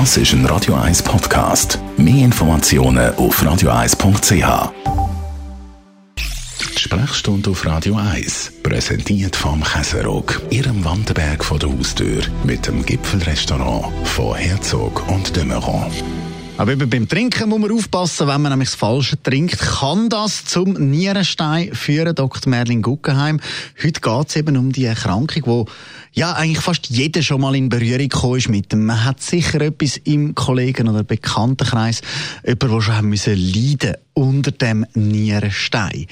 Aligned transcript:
Das 0.00 0.16
ist 0.16 0.32
ein 0.32 0.44
Radio 0.46 0.74
1 0.74 1.04
Podcast. 1.04 1.78
Mehr 1.96 2.24
Informationen 2.24 3.14
auf 3.14 3.40
radio1.ch. 3.40 4.72
Die 6.18 6.78
Sprechstunde 6.80 7.50
auf 7.50 7.64
Radio 7.64 7.94
1, 7.94 8.54
präsentiert 8.64 9.36
vom 9.36 9.62
Käserock, 9.62 10.42
Ihrem 10.50 10.84
Wanderberg 10.84 11.44
vor 11.44 11.60
der 11.60 11.70
Haustür, 11.70 12.24
mit 12.42 12.66
dem 12.66 12.84
Gipfelrestaurant 12.84 13.86
von 14.08 14.34
Herzog 14.34 15.08
und 15.08 15.36
de 15.36 15.44
Meuron. 15.44 15.92
Aber 16.56 16.70
eben 16.70 16.88
beim 16.88 17.08
Trinken 17.08 17.48
muss 17.48 17.58
man 17.58 17.72
aufpassen, 17.72 18.28
wenn 18.28 18.40
man 18.40 18.52
nämlich 18.52 18.70
das 18.70 18.78
Falsche 18.78 19.20
trinkt, 19.20 19.58
kann 19.58 20.08
das 20.08 20.44
zum 20.44 20.74
Nierenstein 20.74 21.74
führen, 21.74 22.14
Dr. 22.14 22.48
Merlin 22.48 22.80
Guggenheim. 22.80 23.40
Heute 23.82 24.00
geht 24.00 24.28
es 24.28 24.36
eben 24.36 24.56
um 24.56 24.70
die 24.70 24.84
Erkrankung, 24.84 25.42
wo 25.46 25.66
ja 26.12 26.32
eigentlich 26.34 26.60
fast 26.60 26.90
jeder 26.90 27.22
schon 27.22 27.40
mal 27.40 27.56
in 27.56 27.70
Berührung 27.70 28.08
gekommen 28.08 28.38
ist 28.38 28.48
mit 28.48 28.70
dem. 28.70 28.86
Man 28.86 29.04
hat 29.04 29.20
sicher 29.20 29.60
etwas 29.62 29.96
im 29.96 30.36
Kollegen- 30.36 30.88
oder 30.88 31.02
Bekanntenkreis, 31.02 32.02
jemand, 32.44 32.62
der 32.62 32.80
schon 32.80 32.96
haben 32.96 33.08
müssen 33.08 33.36
leiden 33.36 33.96
unter 34.12 34.52
dem 34.52 34.86
Nierenstein. 34.94 36.06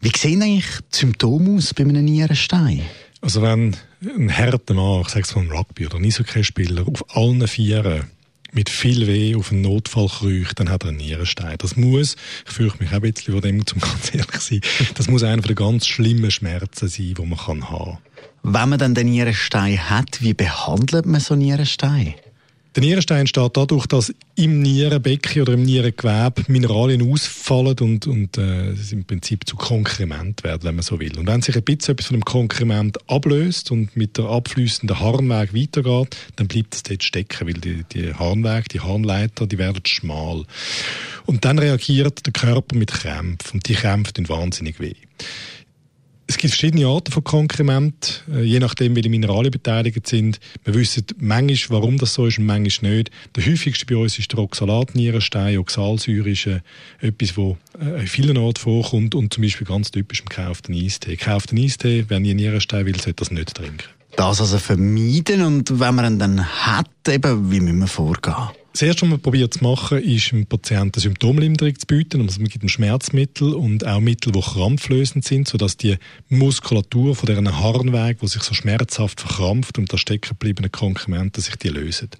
Wie 0.00 0.12
sehen 0.16 0.42
eigentlich 0.42 0.78
die 0.92 0.96
Symptome 0.96 1.56
aus 1.56 1.74
bei 1.74 1.82
einem 1.82 2.04
Nierenstein? 2.04 2.82
Also 3.20 3.42
wenn 3.42 3.74
ein 4.00 4.36
harter 4.36 4.74
Mann, 4.74 5.00
ich 5.00 5.08
sage 5.08 5.22
es 5.22 5.32
vom 5.32 5.50
Rugby 5.50 5.86
oder 5.86 5.96
ein 5.96 6.04
Eishockey-Spieler, 6.04 6.86
auf 6.86 7.16
allen 7.16 7.48
Vieren 7.48 8.04
mit 8.52 8.70
viel 8.70 9.06
Weh 9.06 9.34
auf 9.34 9.52
einen 9.52 9.62
Notfall 9.62 10.08
kriecht, 10.08 10.58
dann 10.58 10.70
hat 10.70 10.84
er 10.84 10.88
einen 10.88 10.98
Nierenstein. 10.98 11.56
Das 11.58 11.76
muss, 11.76 12.16
ich 12.46 12.52
fürchte 12.52 12.82
mich 12.82 12.90
auch 12.90 13.02
ein 13.02 13.12
bisschen 13.12 13.32
vor 13.32 13.40
dem, 13.40 13.66
zum 13.66 13.80
ganz 13.80 14.14
ehrlich 14.14 14.40
sein, 14.40 14.60
das 14.94 15.08
muss 15.08 15.22
einer 15.22 15.42
der 15.42 15.54
ganz 15.54 15.86
schlimmen 15.86 16.30
Schmerzen 16.30 16.88
sein, 16.88 17.14
die 17.14 17.22
man 17.22 17.38
kann 17.38 17.70
haben 17.70 17.98
Wenn 18.42 18.68
man 18.68 18.78
dann 18.78 18.94
den 18.94 19.10
Nierenstein 19.10 19.90
hat, 19.90 20.22
wie 20.22 20.34
behandelt 20.34 21.06
man 21.06 21.20
so 21.20 21.34
einen 21.34 21.42
Nierenstein? 21.42 22.14
Der 22.74 22.82
Nierenstein 22.82 23.20
entsteht 23.20 23.56
dadurch, 23.56 23.86
dass 23.86 24.14
im 24.36 24.60
Nierenbecken 24.60 25.42
oder 25.42 25.54
im 25.54 25.62
Nierengewebe 25.62 26.44
Mineralien 26.48 27.10
ausfallen 27.10 27.78
und, 27.80 28.06
und 28.06 28.36
äh, 28.38 28.72
im 28.90 29.04
Prinzip 29.04 29.48
zu 29.48 29.56
Konkrement 29.56 30.44
werden, 30.44 30.64
wenn 30.64 30.76
man 30.76 30.82
so 30.82 31.00
will. 31.00 31.18
Und 31.18 31.26
wenn 31.26 31.42
sich 31.42 31.56
ein 31.56 31.62
bisschen 31.62 31.92
etwas 31.92 32.06
von 32.06 32.18
dem 32.18 32.24
Konkrement 32.24 32.98
ablöst 33.10 33.70
und 33.70 33.96
mit 33.96 34.18
der 34.18 34.26
abfließenden 34.26 35.00
Harnweg 35.00 35.54
weitergeht, 35.54 36.16
dann 36.36 36.46
bleibt 36.46 36.74
es 36.74 36.82
dort 36.82 37.02
stecken, 37.02 37.48
weil 37.48 37.54
die, 37.54 37.84
die 37.92 38.14
Harnweg, 38.14 38.68
die 38.68 38.80
Harnleiter, 38.80 39.46
die 39.46 39.58
werden 39.58 39.82
schmal. 39.86 40.44
Und 41.26 41.44
dann 41.44 41.58
reagiert 41.58 42.26
der 42.26 42.32
Körper 42.32 42.76
mit 42.76 42.92
Krämpfen 42.92 43.54
und 43.54 43.68
die 43.68 43.74
Krämpfe 43.74 44.12
tun 44.12 44.28
wahnsinnig 44.28 44.78
weh. 44.78 44.94
Es 46.30 46.36
gibt 46.36 46.52
verschiedene 46.52 46.86
Arten 46.86 47.10
von 47.10 47.24
Konkrement, 47.24 48.22
äh, 48.30 48.42
je 48.42 48.60
nachdem, 48.60 48.94
welche 48.94 49.08
Mineralien 49.08 49.50
beteiligt 49.50 50.06
sind. 50.06 50.38
Wir 50.62 50.74
wissen 50.74 51.06
manchmal, 51.18 51.80
warum 51.80 51.96
das 51.96 52.12
so 52.12 52.26
ist 52.26 52.38
und 52.38 52.44
manchmal 52.44 52.96
nicht. 52.96 53.10
Der 53.34 53.46
häufigste 53.46 53.86
bei 53.86 53.96
uns 53.96 54.18
ist 54.18 54.30
der 54.30 54.40
Oxalatnierenstein. 54.40 55.56
Oxalsäure 55.56 56.28
ist 56.28 56.46
äh, 56.46 56.60
etwas, 57.00 57.34
das 57.34 57.82
äh, 57.82 58.00
in 58.02 58.06
vielen 58.06 58.36
Orten 58.36 58.60
vorkommt 58.60 59.14
und 59.14 59.32
zum 59.32 59.42
Beispiel 59.42 59.66
ganz 59.66 59.90
typisch 59.90 60.20
im 60.20 60.26
gekauften 60.26 60.74
Eistee. 60.74 61.16
Gekauften 61.16 61.58
Eistee, 61.58 62.04
wer 62.08 62.20
nie 62.20 62.34
Nierenstein 62.34 62.84
will, 62.84 63.00
sollte 63.00 63.14
das 63.14 63.30
nicht 63.30 63.54
trinken. 63.54 63.88
Das 64.16 64.40
also 64.40 64.58
vermeiden 64.58 65.42
und 65.42 65.80
wenn 65.80 65.94
man 65.94 66.12
ihn 66.12 66.18
dann 66.18 66.44
hat, 66.44 66.90
eben, 67.08 67.50
wie 67.50 67.60
müssen 67.60 67.78
wir 67.78 67.86
vorgehen? 67.86 68.34
Das 68.78 68.86
erste, 68.86 69.02
was 69.02 69.08
man 69.10 69.20
probiert 69.20 69.54
zu 69.54 69.64
machen, 69.64 70.00
ist, 70.00 70.30
dem 70.30 70.46
Patienten 70.46 71.00
Symptomlinderung 71.00 71.76
zu 71.76 71.84
bieten. 71.84 72.20
Also 72.20 72.40
man 72.40 72.48
gibt 72.48 72.62
ihm 72.62 72.68
Schmerzmittel 72.68 73.52
und 73.52 73.84
auch 73.84 73.98
Mittel, 73.98 74.30
die 74.30 74.40
krampflösend 74.40 75.24
sind, 75.24 75.48
sodass 75.48 75.76
die 75.76 75.96
Muskulatur 76.28 77.16
von 77.16 77.26
deren 77.26 77.58
Harnweg, 77.58 78.18
wo 78.20 78.28
sich 78.28 78.44
so 78.44 78.54
schmerzhaft 78.54 79.20
verkrampft 79.20 79.78
und 79.78 79.92
da 79.92 79.98
stecken 79.98 80.28
gebliebene 80.28 80.70
Konkremente, 80.70 81.40
sich 81.40 81.56
die 81.56 81.70
lösen. 81.70 82.10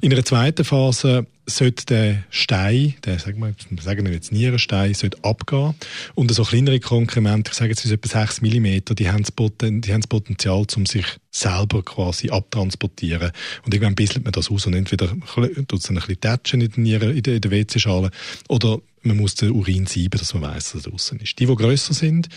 In 0.00 0.12
einer 0.12 0.24
zweiten 0.24 0.64
Phase 0.64 1.26
sollte 1.48 1.86
der 1.86 2.24
Stein, 2.30 2.94
der, 3.04 3.18
sagen 3.18 3.40
wir, 3.40 3.54
sagen 3.82 4.04
wir 4.04 4.12
jetzt 4.12 4.32
Nierenstein, 4.32 4.94
sollte 4.94 5.18
abgehen. 5.22 5.74
Und 6.14 6.32
so 6.32 6.44
kleinere 6.44 6.80
Konkremente, 6.80 7.50
ich 7.50 7.56
sage 7.56 7.70
jetzt 7.70 7.84
etwa 7.84 8.08
6 8.08 8.42
mm, 8.42 8.94
die 8.94 9.08
haben 9.10 9.22
das, 9.22 9.32
Poten, 9.32 9.80
die 9.80 9.92
haben 9.92 10.02
das 10.02 10.08
Potenzial, 10.08 10.64
um 10.76 10.86
sich 10.86 11.06
selber 11.30 11.82
quasi 11.82 12.30
abtransportieren. 12.30 13.32
Und 13.64 13.74
irgendwann 13.74 13.94
bisselt 13.94 14.24
man 14.24 14.32
das 14.32 14.50
aus 14.50 14.66
und 14.66 14.74
entweder 14.74 15.08
tut 15.08 15.80
es 15.80 15.88
ein 15.88 15.96
bisschen 15.96 16.20
tätschen 16.20 16.60
in, 16.60 16.72
Nieren, 16.76 17.16
in 17.16 17.22
der, 17.22 17.34
in 17.34 17.40
der 17.40 17.50
WC-Schale 17.50 18.10
oder 18.48 18.78
man 19.02 19.16
muss 19.16 19.34
den 19.34 19.52
Urin 19.52 19.86
sieben, 19.86 20.18
dass 20.18 20.34
man 20.34 20.42
weiß, 20.42 20.72
dass 20.72 20.84
er 20.84 20.90
draußen 20.90 21.20
ist. 21.20 21.38
Die, 21.38 21.46
die 21.46 21.54
grösser 21.54 21.94
sind, 21.94 22.28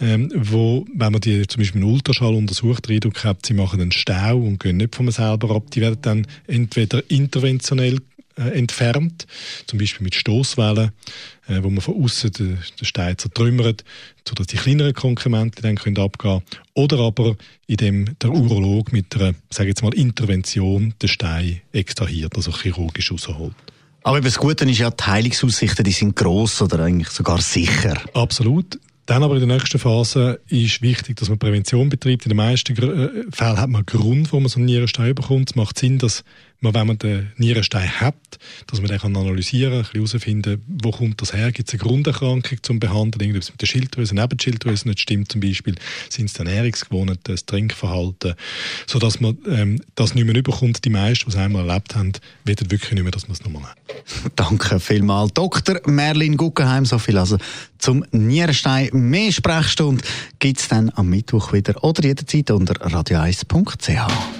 ähm, 0.00 0.32
wo, 0.34 0.84
wenn 0.94 1.12
man 1.12 1.20
die 1.20 1.46
zum 1.46 1.60
Beispiel 1.60 1.80
mit 1.80 1.90
Ultraschall 1.90 2.34
untersucht, 2.34 2.88
den 2.88 2.96
Eindruck 2.96 3.24
hat, 3.24 3.46
sie 3.46 3.54
machen 3.54 3.80
einen 3.80 3.92
Stau 3.92 4.38
und 4.38 4.60
gehen 4.60 4.78
nicht 4.78 4.94
von 4.94 5.10
selber 5.10 5.54
ab, 5.54 5.70
die 5.70 5.80
werden 5.80 5.98
dann 6.02 6.26
entweder 6.46 7.02
interventionell 7.10 7.98
äh, 8.40 8.58
entfernt, 8.58 9.26
zum 9.66 9.78
Beispiel 9.78 10.02
mit 10.04 10.14
Stoßwellen, 10.14 10.90
äh, 11.48 11.62
wo 11.62 11.70
man 11.70 11.80
von 11.80 12.02
außen 12.02 12.32
den, 12.32 12.58
den 12.80 12.84
Stein 12.84 13.18
zertrümmert, 13.18 13.84
sodass 14.26 14.46
die 14.46 14.56
kleineren 14.56 14.94
Konkremente 14.94 15.62
dann 15.62 15.76
können 15.76 15.98
abgehen 15.98 16.42
Oder 16.74 17.00
aber, 17.00 17.36
indem 17.66 18.18
der 18.18 18.30
Urolog 18.30 18.92
mit 18.92 19.14
einer, 19.14 19.34
sage 19.50 19.68
jetzt 19.68 19.82
mal, 19.82 19.94
Intervention 19.94 20.94
den 21.00 21.08
Stein 21.08 21.60
extrahiert, 21.72 22.34
also 22.36 22.52
chirurgisch 22.52 23.12
rausholt. 23.12 23.54
Aber 24.02 24.20
das 24.20 24.38
Gute 24.38 24.64
ist 24.64 24.78
ja, 24.78 24.90
die 24.90 25.04
Heilungsaussichten 25.04 25.84
die 25.84 25.92
sind 25.92 26.16
gross 26.16 26.62
oder 26.62 26.80
eigentlich 26.80 27.10
sogar 27.10 27.40
sicher. 27.40 28.00
Absolut. 28.14 28.78
Dann 29.10 29.24
aber 29.24 29.34
in 29.34 29.48
der 29.48 29.56
nächsten 29.56 29.80
Phase 29.80 30.40
ist 30.46 30.82
wichtig, 30.82 31.16
dass 31.16 31.28
man 31.28 31.38
Prävention 31.38 31.88
betreibt. 31.88 32.26
In 32.26 32.30
den 32.30 32.36
meisten 32.36 32.76
äh, 32.76 33.24
Fällen 33.32 33.58
hat 33.58 33.68
man 33.68 33.80
einen 33.80 33.86
Grund, 33.86 34.32
wo 34.32 34.38
man 34.38 34.48
so 34.48 34.58
einen 34.58 34.66
Nierenstein 34.66 35.16
bekommt. 35.16 35.50
Es 35.50 35.56
macht 35.56 35.78
Sinn, 35.78 35.98
dass 35.98 36.22
man, 36.60 36.74
wenn 36.74 36.86
man 36.86 36.98
den 36.98 37.32
Nierenstein 37.36 38.00
hat, 38.00 38.14
dass 38.66 38.80
man 38.80 38.88
den 38.88 39.00
analysieren 39.00 39.82
kann, 39.82 39.92
herausfinden, 39.92 40.62
wo 40.66 40.90
kommt 40.90 41.20
das 41.20 41.32
her? 41.32 41.52
Gibt 41.52 41.68
es 41.68 41.74
eine 41.74 41.82
Grunderkrankung 41.82 42.58
zum 42.62 42.78
Behandeln? 42.80 43.20
Irgendwas 43.22 43.50
mit 43.50 43.60
der 43.60 43.66
Schilddrüse, 43.66 44.14
Nebenschilddrüse 44.14 44.88
nicht 44.88 45.00
stimmt 45.00 45.32
zum 45.32 45.40
Beispiel? 45.40 45.74
Sind 46.08 46.26
es 46.26 46.34
die 46.34 46.40
Ernährungsgewohnheiten, 46.40 47.22
das 47.24 47.46
Trinkverhalten? 47.46 48.34
Sodass 48.86 49.20
man 49.20 49.38
ähm, 49.48 49.80
das 49.94 50.14
nicht 50.14 50.26
mehr 50.26 50.36
überkommt. 50.36 50.84
Die 50.84 50.90
meisten, 50.90 51.30
die 51.30 51.36
es 51.36 51.42
einmal 51.42 51.68
erlebt 51.68 51.94
haben, 51.96 52.12
werden 52.44 52.70
wirklich 52.70 52.92
nicht 52.92 53.02
mehr, 53.02 53.12
dass 53.12 53.28
man 53.28 53.32
es 53.32 53.42
nochmal 53.42 53.62
hat. 53.64 53.78
Danke 54.36 54.80
vielmals. 54.80 55.32
Dr. 55.32 55.80
Merlin 55.86 56.36
Guggenheim, 56.36 56.84
so 56.84 56.98
viel 56.98 57.16
also 57.16 57.38
zum 57.78 58.04
Nierenstein. 58.12 58.90
Mehr 58.92 59.32
Sprechstunde 59.32 60.04
gibt 60.38 60.60
es 60.60 60.68
dann 60.68 60.90
am 60.94 61.08
Mittwoch 61.08 61.52
wieder 61.52 61.82
oder 61.82 62.04
jederzeit 62.04 62.50
unter 62.50 62.74
radio1.ch. 62.74 64.39